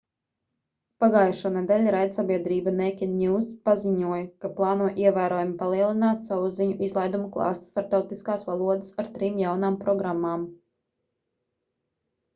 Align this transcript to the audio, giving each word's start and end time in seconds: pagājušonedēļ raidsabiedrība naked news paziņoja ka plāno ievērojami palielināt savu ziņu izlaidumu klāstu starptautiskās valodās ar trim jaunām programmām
pagājušonedēļ 1.03 1.83
raidsabiedrība 1.95 2.71
naked 2.77 3.11
news 3.17 3.51
paziņoja 3.69 4.23
ka 4.45 4.51
plāno 4.61 4.87
ievērojami 5.03 5.55
palielināt 5.61 6.25
savu 6.31 6.49
ziņu 6.59 6.79
izlaidumu 6.91 7.29
klāstu 7.39 7.69
starptautiskās 7.73 8.49
valodās 8.51 8.99
ar 9.05 9.11
trim 9.19 9.41
jaunām 9.47 9.81
programmām 9.87 10.49